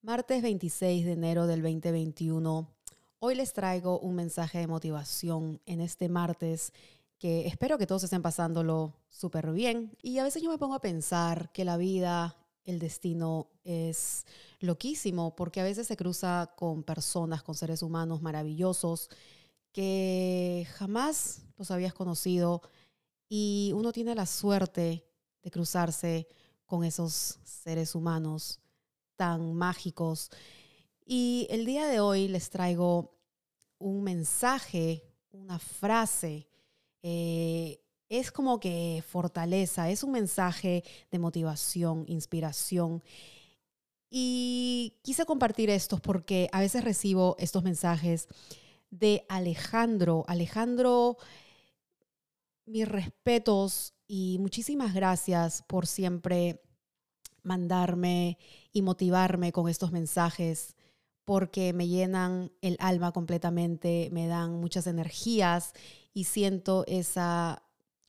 [0.00, 2.68] Martes 26 de enero del 2021.
[3.18, 6.72] Hoy les traigo un mensaje de motivación en este martes
[7.18, 9.90] que espero que todos estén pasándolo súper bien.
[10.00, 14.24] Y a veces yo me pongo a pensar que la vida, el destino es
[14.60, 19.10] loquísimo porque a veces se cruza con personas, con seres humanos maravillosos
[19.72, 22.62] que jamás los habías conocido
[23.28, 25.04] y uno tiene la suerte
[25.42, 26.28] de cruzarse
[26.66, 28.60] con esos seres humanos
[29.18, 30.30] tan mágicos.
[31.04, 33.18] Y el día de hoy les traigo
[33.78, 36.48] un mensaje, una frase.
[37.02, 43.02] Eh, es como que fortaleza, es un mensaje de motivación, inspiración.
[44.08, 48.28] Y quise compartir esto porque a veces recibo estos mensajes
[48.90, 50.24] de Alejandro.
[50.28, 51.18] Alejandro,
[52.66, 56.62] mis respetos y muchísimas gracias por siempre
[57.48, 58.38] mandarme
[58.72, 60.76] y motivarme con estos mensajes
[61.24, 65.72] porque me llenan el alma completamente, me dan muchas energías
[66.14, 67.62] y siento esa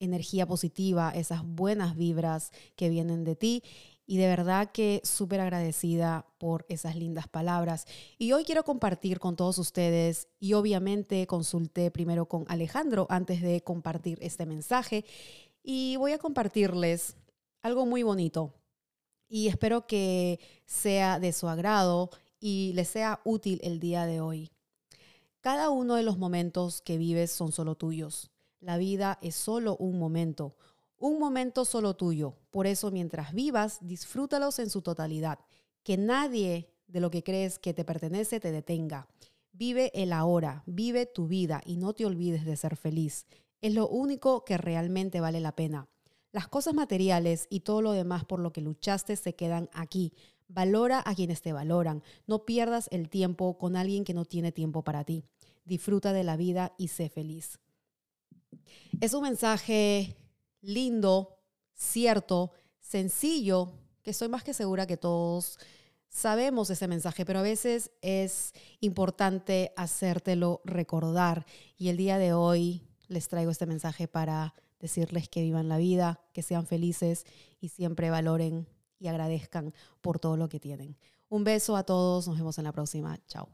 [0.00, 3.62] energía positiva, esas buenas vibras que vienen de ti.
[4.04, 7.86] Y de verdad que súper agradecida por esas lindas palabras.
[8.18, 13.62] Y hoy quiero compartir con todos ustedes y obviamente consulté primero con Alejandro antes de
[13.62, 15.04] compartir este mensaje.
[15.62, 17.16] Y voy a compartirles
[17.62, 18.52] algo muy bonito
[19.28, 24.50] y espero que sea de su agrado y les sea útil el día de hoy.
[25.40, 28.30] Cada uno de los momentos que vives son solo tuyos.
[28.60, 30.56] La vida es solo un momento,
[30.98, 32.36] un momento solo tuyo.
[32.50, 35.38] Por eso mientras vivas, disfrútalos en su totalidad.
[35.82, 39.06] Que nadie de lo que crees que te pertenece te detenga.
[39.52, 43.26] Vive el ahora, vive tu vida y no te olvides de ser feliz.
[43.60, 45.88] Es lo único que realmente vale la pena.
[46.34, 50.12] Las cosas materiales y todo lo demás por lo que luchaste se quedan aquí.
[50.48, 52.02] Valora a quienes te valoran.
[52.26, 55.22] No pierdas el tiempo con alguien que no tiene tiempo para ti.
[55.64, 57.60] Disfruta de la vida y sé feliz.
[59.00, 60.16] Es un mensaje
[60.60, 61.38] lindo,
[61.72, 63.70] cierto, sencillo,
[64.02, 65.56] que estoy más que segura que todos
[66.08, 71.46] sabemos ese mensaje, pero a veces es importante hacértelo recordar.
[71.76, 74.52] Y el día de hoy les traigo este mensaje para
[74.84, 77.24] decirles que vivan la vida, que sean felices
[77.58, 78.68] y siempre valoren
[78.98, 79.72] y agradezcan
[80.02, 80.98] por todo lo que tienen.
[81.30, 83.18] Un beso a todos, nos vemos en la próxima.
[83.26, 83.48] Chao.